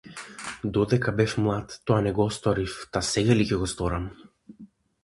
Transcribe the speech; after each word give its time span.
Додека 0.77 1.13
бев 1.19 1.35
млад 1.47 1.77
тоа 1.91 2.01
не 2.07 2.15
го 2.21 2.27
сторив 2.39 2.81
та 2.97 3.07
сега 3.13 3.39
ли 3.43 3.49
ќе 3.53 3.63
го 3.65 3.71
сторам. 3.77 4.11